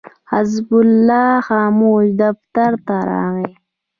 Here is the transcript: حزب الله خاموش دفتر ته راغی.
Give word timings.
حزب 0.31 0.69
الله 0.83 1.31
خاموش 1.47 2.07
دفتر 2.21 2.71
ته 2.85 2.95
راغی. 3.09 3.49